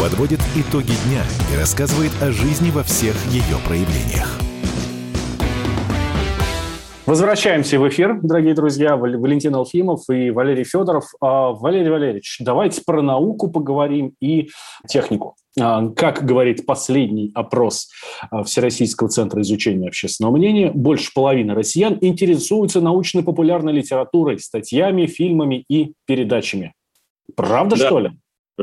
подводит 0.00 0.40
итоги 0.56 0.92
дня 1.06 1.22
и 1.52 1.56
рассказывает 1.56 2.10
о 2.20 2.32
жизни 2.32 2.72
во 2.72 2.82
всех 2.82 3.14
ее 3.30 3.58
проявлениях. 3.64 4.40
Возвращаемся 7.06 7.78
в 7.78 7.86
эфир, 7.86 8.18
дорогие 8.22 8.54
друзья. 8.54 8.96
Валентин 8.96 9.54
Алфимов 9.54 10.08
и 10.08 10.30
Валерий 10.30 10.64
Федоров. 10.64 11.04
А, 11.20 11.50
Валерий 11.50 11.90
Валерьевич, 11.90 12.38
давайте 12.40 12.80
про 12.82 13.02
науку 13.02 13.50
поговорим 13.50 14.14
и 14.22 14.48
технику. 14.88 15.36
А, 15.60 15.86
как 15.90 16.24
говорит 16.24 16.64
последний 16.64 17.30
опрос 17.34 17.90
а, 18.30 18.42
Всероссийского 18.42 19.10
центра 19.10 19.42
изучения 19.42 19.88
общественного 19.88 20.34
мнения, 20.34 20.70
больше 20.72 21.10
половины 21.14 21.52
россиян 21.52 21.98
интересуются 22.00 22.80
научно-популярной 22.80 23.74
литературой, 23.74 24.38
статьями, 24.38 25.04
фильмами 25.04 25.62
и 25.68 25.92
передачами. 26.06 26.72
Правда, 27.36 27.76
да. 27.76 27.86
что 27.86 27.98
ли? 27.98 28.10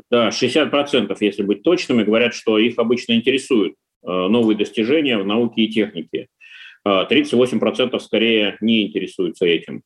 Да, 0.10 0.30
60%, 0.30 1.16
если 1.20 1.44
быть 1.44 1.62
точными, 1.62 2.02
говорят, 2.02 2.34
что 2.34 2.58
их 2.58 2.80
обычно 2.80 3.14
интересуют 3.14 3.76
новые 4.04 4.58
достижения 4.58 5.20
в 5.20 5.26
науке 5.28 5.62
и 5.62 5.72
технике. 5.72 6.28
38% 6.88 7.90
а, 7.94 8.00
скорее 8.00 8.58
не 8.62 8.88
интересуются 8.88 9.46
этим. 9.46 9.84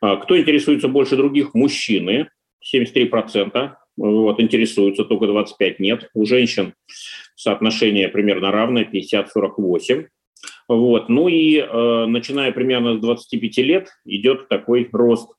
А, 0.00 0.16
кто 0.16 0.38
интересуется 0.38 0.88
больше 0.88 1.16
других? 1.16 1.54
Мужчины, 1.54 2.28
73%. 2.74 3.72
Вот, 3.96 4.40
интересуются, 4.40 5.04
только 5.04 5.26
25 5.26 5.78
нет. 5.78 6.08
У 6.14 6.24
женщин 6.24 6.74
соотношение 7.36 8.08
примерно 8.08 8.50
равное, 8.50 8.88
50-48. 8.90 10.06
Вот. 10.68 11.08
Ну 11.08 11.28
и 11.28 11.58
э, 11.58 12.06
начиная 12.06 12.52
примерно 12.52 12.96
с 12.96 13.00
25 13.00 13.58
лет 13.58 13.88
идет 14.06 14.48
такой 14.48 14.88
рост 14.92 15.30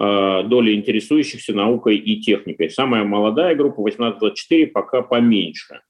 э, 0.00 0.42
доли 0.44 0.74
интересующихся 0.74 1.54
наукой 1.54 1.96
и 1.96 2.20
техникой. 2.20 2.70
Самая 2.70 3.04
молодая 3.04 3.54
группа, 3.54 3.80
18-24, 3.80 4.66
пока 4.68 5.02
поменьше. 5.02 5.80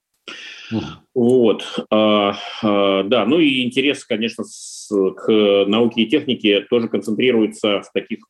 Вот, 1.15 1.85
а, 1.91 2.37
а, 2.63 3.03
да, 3.05 3.27
ну 3.27 3.39
и 3.39 3.65
интерес, 3.65 4.05
конечно, 4.05 4.45
с, 4.45 4.89
к 4.89 5.29
науке 5.67 6.03
и 6.03 6.07
технике 6.07 6.61
тоже 6.63 6.89
концентрируется 6.89 7.83
в 7.83 7.93
таких 7.93 8.21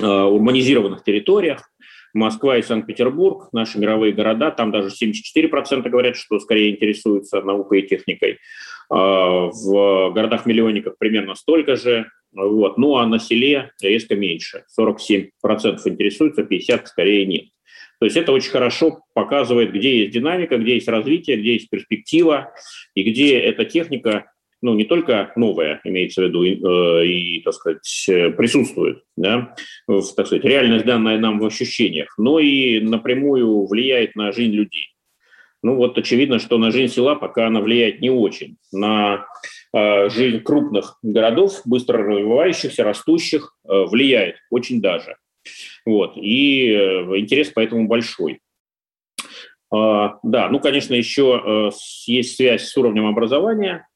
а, 0.00 0.26
урбанизированных 0.26 1.04
территориях. 1.04 1.70
Москва 2.12 2.58
и 2.58 2.62
Санкт-Петербург, 2.62 3.48
наши 3.52 3.78
мировые 3.78 4.12
города, 4.12 4.52
там 4.52 4.70
даже 4.70 4.88
74% 4.88 5.88
говорят, 5.88 6.16
что 6.16 6.38
скорее 6.38 6.70
интересуются 6.70 7.42
наукой 7.42 7.80
и 7.80 7.88
техникой. 7.88 8.38
А, 8.90 9.48
в 9.50 10.12
городах-миллионниках 10.12 10.96
примерно 10.98 11.34
столько 11.34 11.76
же, 11.76 12.10
вот. 12.32 12.78
ну 12.78 12.96
а 12.96 13.06
на 13.06 13.18
селе 13.18 13.72
резко 13.80 14.14
меньше, 14.16 14.64
47% 14.78 15.30
интересуются, 15.86 16.42
50% 16.42 16.86
скорее 16.86 17.26
нет. 17.26 17.46
То 18.00 18.06
есть 18.06 18.16
это 18.16 18.32
очень 18.32 18.50
хорошо 18.50 19.00
показывает, 19.14 19.72
где 19.72 20.00
есть 20.00 20.12
динамика, 20.12 20.58
где 20.58 20.74
есть 20.74 20.88
развитие, 20.88 21.36
где 21.36 21.54
есть 21.54 21.70
перспектива, 21.70 22.52
и 22.94 23.02
где 23.02 23.38
эта 23.38 23.64
техника 23.64 24.26
ну, 24.62 24.72
не 24.74 24.84
только 24.84 25.30
новая, 25.36 25.82
имеется 25.84 26.22
в 26.22 26.24
виду, 26.24 26.42
э, 26.42 27.06
и 27.06 27.42
так 27.42 27.52
сказать, 27.52 27.82
присутствует, 28.34 29.02
да, 29.14 29.54
в, 29.86 30.02
так 30.16 30.26
сказать, 30.26 30.44
реальность 30.44 30.86
данная 30.86 31.18
нам 31.18 31.38
в 31.38 31.44
ощущениях, 31.44 32.14
но 32.16 32.38
и 32.38 32.80
напрямую 32.80 33.66
влияет 33.66 34.16
на 34.16 34.32
жизнь 34.32 34.52
людей. 34.52 34.94
Ну 35.64 35.76
вот 35.76 35.96
очевидно, 35.96 36.38
что 36.38 36.58
на 36.58 36.70
жизнь 36.70 36.92
села 36.92 37.14
пока 37.14 37.46
она 37.46 37.60
влияет 37.60 38.02
не 38.02 38.10
очень. 38.10 38.58
На 38.70 39.26
э, 39.74 40.10
жизнь 40.10 40.40
крупных 40.40 40.98
городов, 41.02 41.62
быстро 41.64 42.02
развивающихся, 42.02 42.84
растущих, 42.84 43.56
э, 43.64 43.84
влияет 43.84 44.36
очень 44.50 44.82
даже. 44.82 45.16
Вот. 45.84 46.16
И 46.16 46.70
э, 46.70 47.18
интерес 47.18 47.50
поэтому 47.54 47.86
большой. 47.86 48.40
А, 49.72 50.18
да, 50.22 50.48
ну, 50.48 50.60
конечно, 50.60 50.94
еще 50.94 51.42
э, 51.44 51.70
есть 52.06 52.36
связь 52.36 52.64
с 52.64 52.76
уровнем 52.76 53.06
образования. 53.06 53.86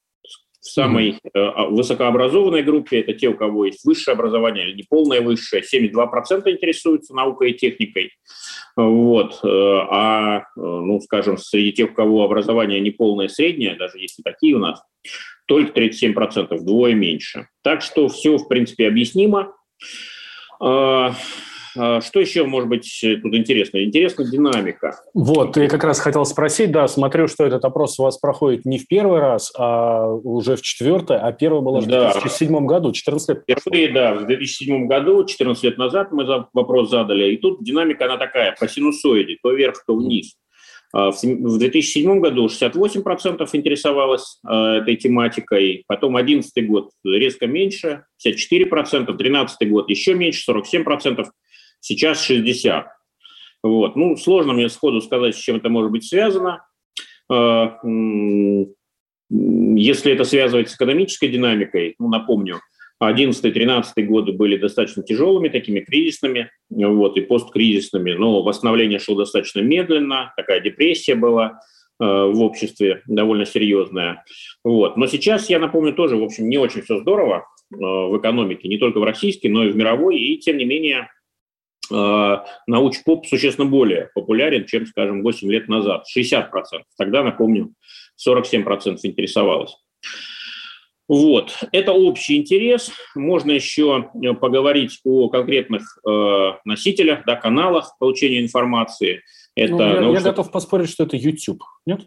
В 0.60 0.70
самой 0.70 1.18
mm-hmm. 1.34 1.68
высокообразованной 1.70 2.62
группе 2.62 3.00
это 3.00 3.14
те, 3.14 3.28
у 3.28 3.34
кого 3.34 3.66
есть 3.66 3.84
высшее 3.84 4.14
образование 4.14 4.68
или 4.68 4.76
неполное 4.76 5.22
высшее, 5.22 5.62
72% 5.62 6.50
интересуются 6.50 7.14
наукой 7.14 7.52
и 7.52 7.54
техникой. 7.54 8.10
Вот. 8.76 9.40
А, 9.44 10.42
ну, 10.56 11.00
скажем, 11.00 11.38
среди 11.38 11.72
тех, 11.72 11.92
у 11.92 11.94
кого 11.94 12.22
образование 12.22 12.80
неполное 12.80 13.28
среднее, 13.28 13.76
даже 13.76 13.98
если 13.98 14.20
такие 14.22 14.56
у 14.56 14.58
нас, 14.58 14.82
только 15.48 15.80
37%, 15.80 16.54
вдвое 16.56 16.94
меньше. 16.94 17.48
Так 17.62 17.80
что 17.80 18.08
все, 18.08 18.36
в 18.36 18.48
принципе, 18.48 18.86
объяснимо. 18.86 19.54
А, 20.60 21.14
а, 21.76 22.00
что 22.00 22.20
еще 22.20 22.44
может 22.44 22.68
быть 22.68 23.04
тут 23.22 23.34
интересно? 23.34 23.82
Интересна 23.84 24.24
динамика. 24.24 25.00
Вот, 25.14 25.56
я 25.56 25.68
как 25.68 25.84
раз 25.84 26.00
хотел 26.00 26.24
спросить, 26.24 26.72
да, 26.72 26.88
смотрю, 26.88 27.28
что 27.28 27.44
этот 27.44 27.64
опрос 27.64 27.98
у 27.98 28.02
вас 28.02 28.18
проходит 28.18 28.64
не 28.64 28.78
в 28.78 28.86
первый 28.88 29.20
раз, 29.20 29.52
а 29.56 30.08
уже 30.08 30.56
в 30.56 30.62
четвертый, 30.62 31.18
а 31.18 31.32
первый 31.32 31.62
был 31.62 31.80
да. 31.82 32.10
в 32.10 32.22
2007 32.22 32.66
году, 32.66 32.92
14 32.92 33.28
лет. 33.28 33.42
Впервые, 33.42 33.92
да, 33.92 34.14
в 34.14 34.26
2007 34.26 34.86
году, 34.86 35.24
14 35.24 35.62
лет 35.64 35.78
назад 35.78 36.12
мы 36.12 36.24
вопрос 36.52 36.90
задали, 36.90 37.32
и 37.32 37.36
тут 37.36 37.62
динамика, 37.62 38.06
она 38.06 38.16
такая, 38.16 38.56
по 38.58 38.68
синусоиде, 38.68 39.36
то 39.42 39.52
вверх, 39.52 39.84
то 39.86 39.96
вниз. 39.96 40.34
В 40.92 41.58
2007 41.58 42.20
году 42.20 42.46
68% 42.46 43.48
интересовалось 43.52 44.40
этой 44.42 44.96
тематикой, 44.96 45.84
потом 45.86 46.14
2011 46.14 46.66
год 46.66 46.90
резко 47.04 47.46
меньше, 47.46 48.04
54%, 48.26 49.04
2013 49.04 49.68
год 49.70 49.90
еще 49.90 50.14
меньше, 50.14 50.50
47%, 50.50 51.26
сейчас 51.80 52.30
60%. 52.30 52.84
Вот. 53.62 53.96
Ну, 53.96 54.16
сложно 54.16 54.52
мне 54.54 54.68
сходу 54.68 55.00
сказать, 55.00 55.34
с 55.34 55.38
чем 55.38 55.56
это 55.56 55.68
может 55.68 55.90
быть 55.90 56.04
связано. 56.04 56.62
Если 59.30 60.12
это 60.12 60.24
связывать 60.24 60.70
с 60.70 60.76
экономической 60.76 61.28
динамикой, 61.28 61.96
ну, 61.98 62.08
напомню, 62.08 62.60
11-13 63.02 64.02
годы 64.02 64.32
были 64.32 64.56
достаточно 64.56 65.02
тяжелыми, 65.02 65.48
такими 65.48 65.80
кризисными, 65.80 66.50
вот, 66.70 67.16
и 67.16 67.20
посткризисными, 67.20 68.12
но 68.12 68.42
восстановление 68.42 68.98
шло 68.98 69.16
достаточно 69.16 69.60
медленно, 69.60 70.32
такая 70.36 70.60
депрессия 70.60 71.14
была 71.14 71.60
э, 72.00 72.04
в 72.04 72.42
обществе 72.42 73.02
довольно 73.06 73.44
серьезная. 73.44 74.24
Вот. 74.64 74.96
Но 74.96 75.06
сейчас, 75.06 75.48
я 75.48 75.58
напомню, 75.60 75.94
тоже, 75.94 76.16
в 76.16 76.24
общем, 76.24 76.48
не 76.48 76.58
очень 76.58 76.82
все 76.82 76.98
здорово 76.98 77.46
э, 77.72 77.76
в 77.76 78.18
экономике, 78.18 78.68
не 78.68 78.78
только 78.78 78.98
в 78.98 79.04
российской, 79.04 79.46
но 79.46 79.64
и 79.64 79.70
в 79.70 79.76
мировой, 79.76 80.18
и 80.18 80.38
тем 80.38 80.56
не 80.56 80.64
менее 80.64 81.08
э, 81.92 82.36
научпоп 82.66 83.26
существенно 83.26 83.68
более 83.68 84.10
популярен, 84.14 84.66
чем, 84.66 84.86
скажем, 84.86 85.22
8 85.22 85.52
лет 85.52 85.68
назад, 85.68 86.04
60%. 86.16 86.48
Тогда, 86.96 87.22
напомню, 87.22 87.74
47% 88.28 88.98
интересовалось. 89.04 89.76
Вот, 91.08 91.56
это 91.72 91.92
общий 91.92 92.36
интерес. 92.36 92.92
Можно 93.14 93.52
еще 93.52 94.10
э, 94.22 94.34
поговорить 94.34 95.00
о 95.04 95.30
конкретных 95.30 95.98
э, 96.06 96.52
носителях, 96.66 97.24
да, 97.26 97.34
каналах 97.34 97.96
получения 97.98 98.40
информации. 98.40 99.22
Это 99.56 99.72
ну, 99.72 99.82
я, 99.82 100.00
научно... 100.00 100.18
я 100.18 100.24
готов 100.30 100.52
поспорить, 100.52 100.90
что 100.90 101.04
это 101.04 101.16
YouTube, 101.16 101.62
нет? 101.86 102.06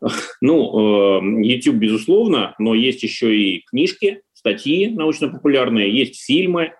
Ну, 0.40 1.20
э, 1.20 1.44
YouTube, 1.44 1.76
безусловно, 1.76 2.54
но 2.58 2.74
есть 2.74 3.02
еще 3.02 3.36
и 3.36 3.64
книжки, 3.66 4.22
статьи 4.32 4.88
научно-популярные, 4.88 5.94
есть 5.94 6.24
фильмы, 6.24 6.72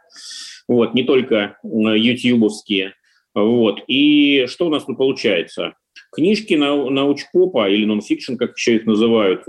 вот, 0.67 0.95
не 0.95 1.05
только 1.05 1.59
э, 1.63 1.69
ютубовские. 1.69 2.95
Вот. 3.35 3.81
И 3.87 4.47
что 4.47 4.67
у 4.67 4.71
нас 4.71 4.85
тут 4.85 4.99
получается? 4.99 5.75
Книжки 6.13 6.55
на, 6.55 6.91
научпопа 6.91 7.71
или 7.71 7.87
нонфикшн, 7.87 8.37
как 8.37 8.55
еще 8.57 8.77
их 8.77 8.87
называют, 8.87 9.49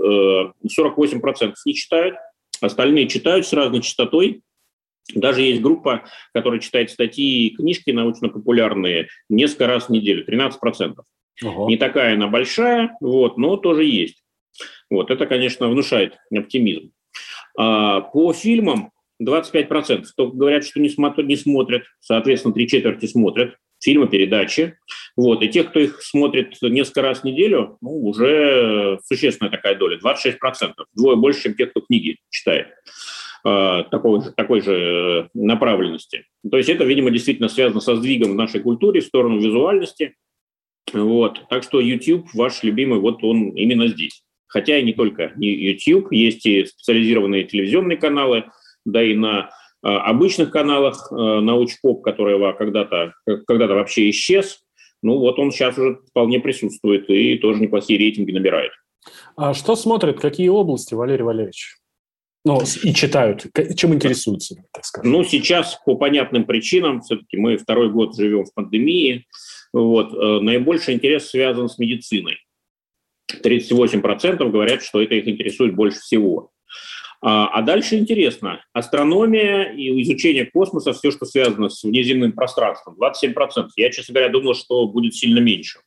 э, 0.64 1.52
не 1.66 1.74
читают, 1.74 2.16
остальные 2.60 3.08
читают 3.08 3.46
с 3.46 3.52
разной 3.52 3.82
частотой. 3.82 4.42
Даже 5.14 5.42
есть 5.42 5.60
группа, 5.60 6.04
которая 6.32 6.60
читает 6.60 6.90
статьи 6.90 7.48
и 7.48 7.54
книжки 7.54 7.90
научно-популярные 7.90 9.08
несколько 9.28 9.66
раз 9.66 9.88
в 9.88 9.90
неделю, 9.90 10.24
13%. 10.26 10.94
Ого. 11.42 11.68
Не 11.68 11.76
такая 11.76 12.14
она 12.14 12.28
большая, 12.28 12.96
вот, 13.00 13.36
но 13.36 13.58
тоже 13.58 13.84
есть. 13.84 14.24
Вот, 14.88 15.10
это, 15.10 15.26
конечно, 15.26 15.68
внушает 15.68 16.16
оптимизм. 16.34 16.92
А, 17.58 18.00
по 18.00 18.32
фильмам 18.32 18.92
25%. 19.22 20.04
То 20.16 20.28
говорят, 20.28 20.64
что 20.64 20.80
не 20.80 20.88
смотрят, 20.88 21.26
не 21.26 21.36
смотрят, 21.36 21.84
соответственно, 22.00 22.54
три 22.54 22.68
четверти 22.68 23.06
смотрят 23.06 23.56
фильмы, 23.84 24.08
передачи. 24.08 24.76
Вот. 25.16 25.42
И 25.42 25.48
те, 25.48 25.64
кто 25.64 25.78
их 25.78 26.02
смотрит 26.02 26.56
несколько 26.62 27.02
раз 27.02 27.20
в 27.20 27.24
неделю, 27.24 27.78
ну, 27.80 27.90
уже 28.06 28.98
существенная 29.04 29.50
такая 29.50 29.76
доля, 29.76 29.98
26%. 29.98 30.72
Двое 30.94 31.16
больше, 31.16 31.42
чем 31.42 31.54
те, 31.54 31.66
кто 31.66 31.80
книги 31.80 32.16
читает 32.30 32.68
э, 33.44 33.84
такой 33.90 34.22
же, 34.22 34.32
такой 34.32 34.60
же 34.62 35.28
направленности. 35.34 36.26
То 36.50 36.56
есть 36.56 36.68
это, 36.68 36.84
видимо, 36.84 37.10
действительно 37.10 37.48
связано 37.48 37.80
со 37.80 37.96
сдвигом 37.96 38.32
в 38.32 38.36
нашей 38.36 38.60
культуре 38.60 39.00
в 39.00 39.04
сторону 39.04 39.38
визуальности. 39.38 40.14
Вот. 40.92 41.42
Так 41.48 41.62
что 41.62 41.80
YouTube 41.80 42.26
ваш 42.34 42.62
любимый, 42.62 43.00
вот 43.00 43.22
он 43.22 43.50
именно 43.50 43.88
здесь. 43.88 44.22
Хотя 44.46 44.78
и 44.78 44.84
не 44.84 44.92
только 44.92 45.32
YouTube, 45.36 46.12
есть 46.12 46.46
и 46.46 46.64
специализированные 46.64 47.44
телевизионные 47.44 47.98
каналы, 47.98 48.44
да 48.84 49.02
и 49.02 49.14
на 49.14 49.50
Э, 49.50 49.63
обычных 49.88 50.50
каналах 50.50 51.08
э, 51.12 51.14
научпоп, 51.14 52.02
который 52.02 52.38
когда-то 52.54 53.14
когда 53.46 53.66
вообще 53.66 54.08
исчез, 54.10 54.60
ну 55.02 55.18
вот 55.18 55.38
он 55.38 55.52
сейчас 55.52 55.76
уже 55.76 56.00
вполне 56.08 56.40
присутствует 56.40 57.08
и 57.10 57.36
тоже 57.38 57.60
неплохие 57.60 57.98
рейтинги 57.98 58.32
набирает. 58.32 58.72
А 59.36 59.52
что 59.52 59.76
смотрят, 59.76 60.20
какие 60.20 60.48
области, 60.48 60.94
Валерий 60.94 61.24
Валерьевич? 61.24 61.76
Ну, 62.46 62.60
и 62.82 62.92
читают, 62.92 63.46
чем 63.74 63.94
интересуются, 63.94 64.56
так 64.72 64.84
сказать? 64.84 65.10
Ну, 65.10 65.24
сейчас 65.24 65.80
по 65.86 65.96
понятным 65.96 66.44
причинам, 66.44 67.00
все-таки 67.00 67.38
мы 67.38 67.56
второй 67.56 67.90
год 67.90 68.14
живем 68.16 68.44
в 68.44 68.52
пандемии, 68.52 69.26
вот, 69.72 70.12
э, 70.12 70.40
наибольший 70.40 70.94
интерес 70.94 71.30
связан 71.30 71.68
с 71.68 71.78
медициной. 71.78 72.36
38% 73.42 74.50
говорят, 74.50 74.82
что 74.82 75.02
это 75.02 75.14
их 75.14 75.26
интересует 75.26 75.74
больше 75.74 76.00
всего. 76.00 76.50
А, 77.26 77.48
а 77.48 77.62
дальше 77.62 77.96
интересно. 77.96 78.60
Астрономия 78.74 79.72
и 79.72 80.02
изучение 80.02 80.44
космоса, 80.44 80.92
все, 80.92 81.10
что 81.10 81.24
связано 81.24 81.70
с 81.70 81.82
внеземным 81.82 82.32
пространством, 82.32 82.96
27%. 83.00 83.68
Я, 83.76 83.90
честно 83.90 84.12
говоря, 84.12 84.30
думал, 84.30 84.54
что 84.54 84.86
будет 84.86 85.14
сильно 85.14 85.38
меньше. 85.38 85.80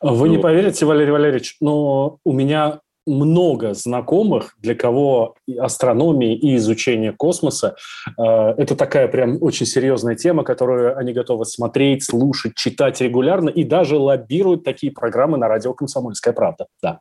Вы 0.00 0.28
ну, 0.28 0.36
не 0.36 0.38
поверите, 0.38 0.86
Валерий 0.86 1.12
Валерьевич, 1.12 1.56
но 1.60 2.18
у 2.24 2.32
меня 2.32 2.80
много 3.06 3.74
знакомых, 3.74 4.54
для 4.60 4.74
кого 4.74 5.34
астрономия 5.58 6.36
и 6.36 6.56
изучение 6.56 7.12
космоса 7.12 7.76
э, 8.18 8.22
это 8.22 8.74
такая 8.74 9.08
прям 9.08 9.42
очень 9.42 9.66
серьезная 9.66 10.14
тема, 10.14 10.42
которую 10.42 10.96
они 10.96 11.12
готовы 11.12 11.44
смотреть, 11.44 12.04
слушать, 12.04 12.54
читать 12.54 13.00
регулярно 13.02 13.50
и 13.50 13.64
даже 13.64 13.98
лоббируют 13.98 14.64
такие 14.64 14.90
программы 14.90 15.36
на 15.36 15.48
радио 15.48 15.74
«Комсомольская 15.74 16.32
правда». 16.32 16.66
Да. 16.82 17.00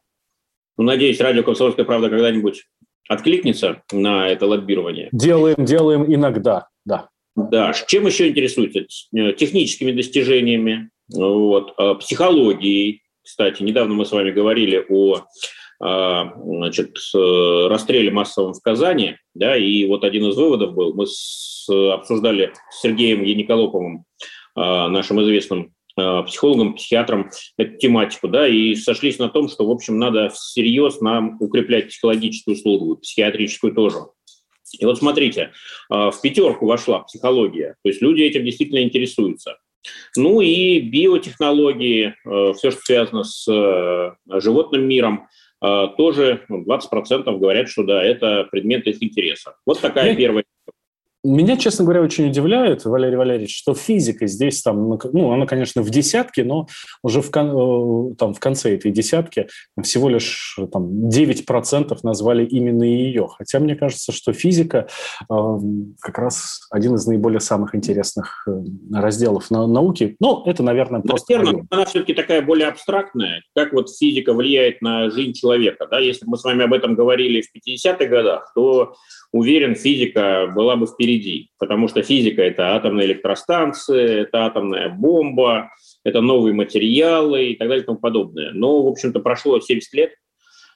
Ну, 0.77 0.83
надеюсь, 0.83 1.21
радио 1.21 1.43
«Комсомольская 1.43 1.85
правда» 1.85 2.09
когда-нибудь 2.09 2.65
откликнется 3.07 3.83
на 3.91 4.27
это 4.27 4.45
лоббирование. 4.45 5.09
Делаем, 5.11 5.65
делаем 5.65 6.13
иногда, 6.13 6.67
да. 6.85 7.09
Да, 7.35 7.73
чем 7.87 8.05
еще 8.05 8.29
интересуется? 8.29 8.85
Э, 9.15 9.33
техническими 9.33 9.91
достижениями, 9.91 10.89
вот, 11.13 11.73
э, 11.77 11.95
психологией. 11.95 13.03
Кстати, 13.23 13.63
недавно 13.63 13.93
мы 13.93 14.05
с 14.05 14.11
вами 14.11 14.31
говорили 14.31 14.85
о 14.89 15.17
э, 15.17 16.23
значит, 16.35 16.97
расстреле 17.13 18.11
массовом 18.11 18.53
в 18.53 18.61
Казани, 18.61 19.15
да, 19.33 19.55
и 19.55 19.85
вот 19.87 20.03
один 20.03 20.27
из 20.27 20.35
выводов 20.35 20.73
был, 20.73 20.93
мы 20.93 21.07
с, 21.07 21.67
обсуждали 21.69 22.53
с 22.69 22.81
Сергеем 22.81 23.23
Яниколоповым, 23.23 24.05
нашим 24.55 25.21
известным 25.21 25.73
Э, 25.80 25.80
психологам, 26.27 26.75
психиатрам 26.75 27.29
эту 27.57 27.77
тематику, 27.77 28.27
да, 28.27 28.47
и 28.47 28.75
сошлись 28.75 29.19
на 29.19 29.29
том, 29.29 29.49
что, 29.49 29.65
в 29.65 29.71
общем, 29.71 29.97
надо 29.99 30.29
всерьез 30.29 31.01
нам 31.01 31.37
укреплять 31.39 31.89
психологическую 31.89 32.55
службу, 32.55 32.97
психиатрическую 32.97 33.73
тоже. 33.73 33.97
И 34.79 34.85
вот 34.85 34.97
смотрите, 34.97 35.51
э, 35.91 35.93
в 36.11 36.15
пятерку 36.21 36.65
вошла 36.65 36.99
психология, 36.99 37.75
то 37.83 37.89
есть 37.89 38.01
люди 38.01 38.21
этим 38.21 38.45
действительно 38.45 38.83
интересуются. 38.83 39.57
Ну 40.15 40.41
и 40.41 40.79
биотехнологии, 40.79 42.13
э, 42.13 42.53
все, 42.53 42.71
что 42.71 42.81
связано 42.81 43.23
с 43.23 43.45
животным 44.27 44.87
миром, 44.87 45.27
тоже 45.59 46.43
20% 46.49 47.37
говорят, 47.37 47.69
что 47.69 47.83
да, 47.83 48.03
это 48.03 48.47
предмет 48.51 48.87
их 48.87 49.03
интереса. 49.03 49.57
Вот 49.63 49.79
такая 49.79 50.15
первая 50.15 50.43
меня, 51.23 51.55
честно 51.55 51.85
говоря, 51.85 52.01
очень 52.01 52.27
удивляет, 52.27 52.83
Валерий 52.85 53.17
Валерьевич, 53.17 53.55
что 53.57 53.75
физика 53.75 54.25
здесь, 54.25 54.61
там, 54.61 54.89
ну, 54.89 54.99
ну 55.13 55.31
она, 55.31 55.45
конечно, 55.45 55.83
в 55.83 55.89
десятке, 55.89 56.43
но 56.43 56.67
уже 57.03 57.21
в, 57.21 57.29
э, 57.29 58.15
там, 58.17 58.33
в 58.33 58.39
конце 58.39 58.75
этой 58.75 58.91
десятки 58.91 59.47
всего 59.83 60.09
лишь 60.09 60.57
там, 60.71 61.09
9% 61.09 61.97
назвали 62.03 62.45
именно 62.45 62.83
ее. 62.83 63.27
Хотя 63.37 63.59
мне 63.59 63.75
кажется, 63.75 64.11
что 64.11 64.33
физика 64.33 64.87
э, 65.29 65.35
как 65.99 66.17
раз 66.17 66.67
один 66.71 66.95
из 66.95 67.05
наиболее 67.05 67.39
самых 67.39 67.75
интересных 67.75 68.47
э, 68.47 68.51
разделов 68.91 69.51
на, 69.51 69.67
науки. 69.67 70.15
Ну, 70.19 70.43
это, 70.45 70.63
наверное, 70.63 71.01
просто... 71.01 71.37
Наверное, 71.37 71.67
она 71.69 71.85
все-таки 71.85 72.13
такая 72.13 72.41
более 72.41 72.67
абстрактная. 72.67 73.43
Как 73.55 73.73
вот 73.73 73.95
физика 73.95 74.33
влияет 74.33 74.81
на 74.81 75.11
жизнь 75.11 75.33
человека. 75.33 75.87
Да? 75.89 75.99
Если 75.99 76.25
мы 76.25 76.37
с 76.37 76.43
вами 76.43 76.63
об 76.63 76.73
этом 76.73 76.95
говорили 76.95 77.41
в 77.41 77.55
50-х 77.55 78.05
годах, 78.05 78.51
то 78.55 78.95
уверен, 79.31 79.75
физика 79.75 80.51
была 80.53 80.75
бы 80.75 80.87
впереди, 80.87 81.10
потому 81.57 81.87
что 81.87 82.03
физика– 82.03 82.41
это 82.43 82.75
атомная 82.75 83.05
электростанция, 83.05 84.21
это 84.23 84.45
атомная 84.45 84.89
бомба, 84.89 85.71
это 86.03 86.21
новые 86.21 86.53
материалы 86.53 87.47
и 87.47 87.55
так 87.55 87.67
далее 87.67 87.83
и 87.83 87.85
тому 87.85 87.99
подобное. 87.99 88.51
Но, 88.51 88.83
в 88.83 88.87
общем-то, 88.87 89.19
прошло 89.19 89.59
70 89.59 89.93
лет, 89.93 90.11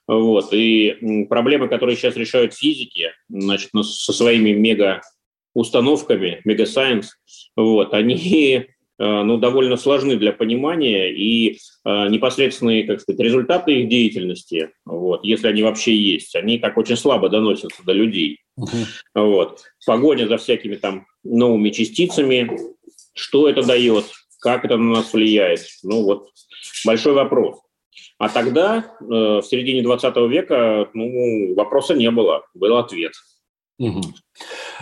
вот, 0.07 0.53
и 0.53 1.25
проблемы, 1.29 1.67
которые 1.67 1.95
сейчас 1.95 2.15
решают 2.15 2.53
физики, 2.53 3.11
значит, 3.27 3.69
ну, 3.73 3.83
со 3.83 4.13
своими 4.13 4.51
мега 4.51 5.01
установками, 5.53 6.41
мега-сайенс, 6.43 7.15
вот, 7.55 7.93
они 7.93 8.67
Э, 8.97 9.23
ну, 9.23 9.37
довольно 9.37 9.75
сложны 9.75 10.15
для 10.15 10.31
понимания, 10.31 11.11
и 11.11 11.57
э, 11.83 12.07
непосредственные, 12.07 12.85
как 12.85 13.01
сказать, 13.01 13.19
результаты 13.19 13.81
их 13.81 13.89
деятельности, 13.89 14.69
вот, 14.85 15.25
если 15.25 15.47
они 15.47 15.63
вообще 15.63 15.95
есть, 15.95 16.35
они 16.35 16.59
так 16.59 16.77
очень 16.77 16.95
слабо 16.95 17.27
доносятся 17.27 17.83
до 17.83 17.91
людей. 17.91 18.39
Uh-huh. 18.59 18.85
Вот. 19.13 19.63
Погоня 19.85 20.27
за 20.27 20.37
всякими 20.37 20.75
там 20.75 21.05
новыми 21.23 21.69
частицами, 21.71 22.49
что 23.13 23.49
это 23.49 23.65
дает, 23.65 24.05
как 24.39 24.65
это 24.65 24.77
на 24.77 24.95
нас 24.95 25.13
влияет? 25.13 25.61
Ну 25.83 26.03
вот, 26.03 26.29
большой 26.85 27.13
вопрос. 27.13 27.59
А 28.17 28.29
тогда, 28.29 28.85
э, 29.01 29.03
в 29.03 29.43
середине 29.43 29.81
20 29.81 30.15
века, 30.27 30.89
ну, 30.93 31.53
вопроса 31.55 31.93
не 31.93 32.09
было, 32.11 32.45
был 32.53 32.77
ответ. 32.77 33.11
Угу. 33.77 34.01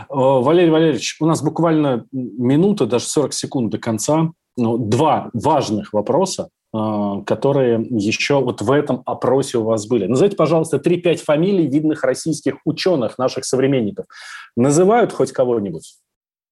Валерий 0.10 0.70
Валерьевич, 0.70 1.18
у 1.20 1.26
нас 1.26 1.42
буквально 1.42 2.06
минута, 2.12 2.86
даже 2.86 3.06
40 3.06 3.34
секунд 3.34 3.72
до 3.72 3.80
конца. 3.80 4.32
Ну, 4.56 4.78
два 4.78 5.32
важных 5.34 5.94
вопроса, 5.94 6.50
которые 6.74 7.86
еще 7.92 8.42
вот 8.42 8.62
в 8.62 8.72
этом 8.72 9.04
опросе 9.06 9.60
у 9.60 9.64
вас 9.64 9.86
были. 9.86 10.08
Назовите, 10.08 10.36
пожалуйста, 10.36 10.78
3-5 10.78 11.18
фамилий 11.18 11.68
видных 11.68 12.04
российских 12.04 12.56
ученых, 12.66 13.20
наших 13.20 13.46
современников. 13.46 14.08
Называют 14.56 15.14
хоть 15.14 15.32
кого-нибудь? 15.32 15.96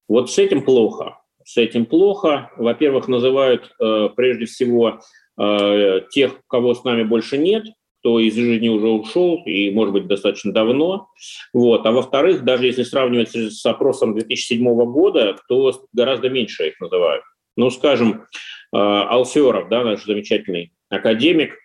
Вот 0.08 0.30
с 0.30 0.38
этим 0.38 0.64
плохо. 0.64 1.18
С 1.44 1.58
этим 1.58 1.88
плохо. 1.88 2.52
Во-первых, 2.58 3.08
называют 3.08 3.72
э, 3.80 4.10
прежде 4.16 4.46
всего 4.46 5.00
э, 5.40 6.02
тех, 6.12 6.40
кого 6.48 6.76
с 6.76 6.84
нами 6.84 7.02
больше 7.02 7.40
нет, 7.40 7.66
кто 8.02 8.20
из 8.20 8.36
жизни 8.36 8.70
уже 8.70 8.90
ушел 8.90 9.42
и, 9.46 9.72
может 9.72 9.94
быть, 9.94 10.08
достаточно 10.08 10.54
давно. 10.54 11.08
Вот. 11.52 11.84
А 11.86 11.92
во-вторых, 11.92 12.44
даже 12.44 12.68
если 12.68 12.84
сравнивать 12.84 13.36
с 13.36 13.66
опросом 13.66 14.14
2007 14.14 14.64
года, 14.86 15.36
то 15.48 15.72
гораздо 15.94 16.30
меньше 16.30 16.68
их 16.68 16.80
называют. 16.80 17.24
Ну, 17.58 17.70
скажем, 17.70 18.26
Алферов, 18.72 19.70
да, 19.70 19.84
наш 19.84 20.06
замечательный 20.06 20.72
академик, 20.90 21.58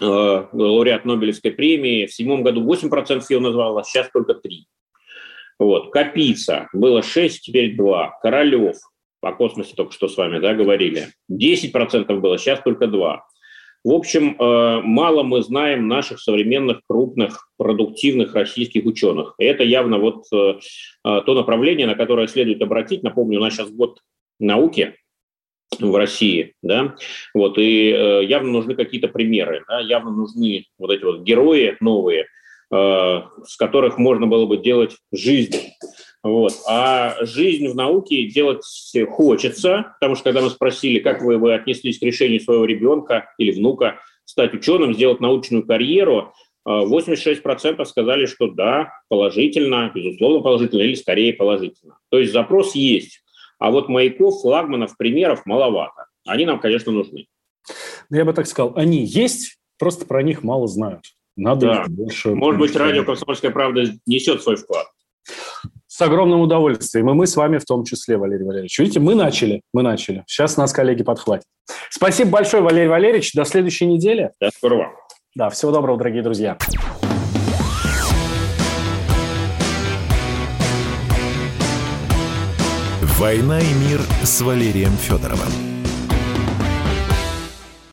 э, 0.00 0.04
лауреат 0.04 1.04
Нобелевской 1.04 1.52
премии, 1.52 2.06
в 2.06 2.14
седьмом 2.14 2.42
году 2.42 2.62
8% 2.62 3.24
его 3.30 3.40
назвал, 3.40 3.78
а 3.78 3.84
сейчас 3.84 4.10
только 4.12 4.32
3%. 4.32 4.64
Вот. 5.58 5.92
Капица, 5.92 6.68
было 6.72 7.02
6, 7.02 7.42
теперь 7.42 7.76
2. 7.76 8.18
Королев, 8.22 8.76
по 9.20 9.32
космосе 9.32 9.74
только 9.76 9.92
что 9.92 10.08
с 10.08 10.16
вами 10.16 10.38
да, 10.38 10.54
говорили, 10.54 11.08
10% 11.30 12.14
было, 12.18 12.38
сейчас 12.38 12.60
только 12.60 12.86
2. 12.86 13.24
В 13.84 13.92
общем, 13.92 14.34
э, 14.38 14.80
мало 14.82 15.22
мы 15.22 15.42
знаем 15.42 15.88
наших 15.88 16.18
современных 16.18 16.80
крупных 16.88 17.50
продуктивных 17.58 18.34
российских 18.34 18.86
ученых. 18.86 19.34
Это 19.36 19.62
явно 19.62 19.98
вот 19.98 20.24
э, 20.32 20.54
э, 21.04 21.20
то 21.26 21.34
направление, 21.34 21.86
на 21.86 21.94
которое 21.94 22.26
следует 22.26 22.62
обратить. 22.62 23.02
Напомню, 23.02 23.38
у 23.38 23.42
нас 23.42 23.54
сейчас 23.54 23.70
год 23.70 24.00
науки 24.40 24.96
в 25.78 25.96
России, 25.96 26.54
да, 26.62 26.94
вот, 27.34 27.58
и 27.58 27.88
явно 27.88 28.52
нужны 28.52 28.74
какие-то 28.74 29.08
примеры, 29.08 29.64
да, 29.68 29.80
явно 29.80 30.10
нужны 30.10 30.66
вот 30.78 30.90
эти 30.90 31.02
вот 31.02 31.22
герои 31.22 31.76
новые, 31.80 32.26
с 32.70 33.56
которых 33.58 33.98
можно 33.98 34.26
было 34.26 34.46
бы 34.46 34.56
делать 34.56 34.96
жизнь. 35.12 35.56
Вот. 36.24 36.54
А 36.66 37.16
жизнь 37.20 37.68
в 37.68 37.76
науке 37.76 38.24
делать 38.24 38.64
хочется, 39.10 39.94
потому 40.00 40.14
что 40.14 40.24
когда 40.24 40.40
мы 40.40 40.48
спросили, 40.48 40.98
как 40.98 41.22
вы, 41.22 41.36
вы 41.36 41.52
отнеслись 41.52 41.98
к 41.98 42.02
решению 42.02 42.40
своего 42.40 42.64
ребенка 42.64 43.30
или 43.36 43.50
внука 43.50 44.00
стать 44.24 44.54
ученым, 44.54 44.94
сделать 44.94 45.20
научную 45.20 45.66
карьеру, 45.66 46.32
86% 46.66 47.76
э, 47.78 47.84
сказали, 47.84 48.24
что 48.24 48.48
да, 48.48 48.90
положительно, 49.08 49.92
безусловно 49.94 50.40
положительно 50.40 50.80
или 50.80 50.94
скорее 50.94 51.34
положительно. 51.34 51.98
То 52.10 52.18
есть 52.18 52.32
запрос 52.32 52.74
есть. 52.74 53.22
А 53.64 53.70
вот 53.70 53.88
маяков, 53.88 54.42
флагманов, 54.42 54.94
примеров 54.98 55.46
маловато. 55.46 56.04
Они 56.26 56.44
нам, 56.44 56.60
конечно, 56.60 56.92
нужны. 56.92 57.24
Я 58.10 58.26
бы 58.26 58.34
так 58.34 58.46
сказал, 58.46 58.74
они 58.76 59.06
есть, 59.06 59.56
просто 59.78 60.04
про 60.04 60.22
них 60.22 60.42
мало 60.42 60.68
знают. 60.68 61.04
Надо 61.34 61.66
да. 61.66 61.84
больше... 61.88 62.34
Может 62.34 62.60
быть, 62.60 62.76
радио 62.76 63.04
«Комсомольская 63.04 63.50
правда» 63.50 63.84
несет 64.04 64.42
свой 64.42 64.56
вклад. 64.56 64.86
С 65.86 65.98
огромным 66.02 66.42
удовольствием. 66.42 67.08
И 67.08 67.14
мы 67.14 67.26
с 67.26 67.36
вами 67.36 67.56
в 67.56 67.64
том 67.64 67.84
числе, 67.84 68.18
Валерий 68.18 68.44
Валерьевич. 68.44 68.78
Видите, 68.78 69.00
мы 69.00 69.14
начали, 69.14 69.62
мы 69.72 69.80
начали. 69.80 70.24
Сейчас 70.26 70.58
нас 70.58 70.74
коллеги 70.74 71.02
подхватят. 71.02 71.46
Спасибо 71.88 72.32
большое, 72.32 72.62
Валерий 72.62 72.88
Валерьевич. 72.88 73.32
До 73.32 73.46
следующей 73.46 73.86
недели. 73.86 74.30
До 74.42 74.50
скорого. 74.50 74.92
Да, 75.34 75.48
всего 75.48 75.72
доброго, 75.72 75.96
дорогие 75.96 76.22
друзья. 76.22 76.58
«Война 83.24 83.58
и 83.58 83.72
мир» 83.72 84.02
с 84.22 84.42
Валерием 84.42 84.94
Федоровым. 84.98 85.73